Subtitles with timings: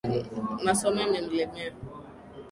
[0.65, 1.71] Masomo yamemlemea